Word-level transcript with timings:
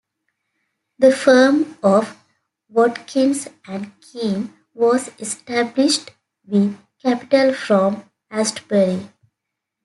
The 0.97 1.11
firm 1.11 1.77
of 1.83 2.17
"Watkins 2.69 3.47
and 3.67 3.91
Keen" 4.01 4.51
was 4.73 5.11
established 5.19 6.09
with 6.43 6.75
capital 7.03 7.53
from 7.53 8.09
Astbury. 8.31 9.11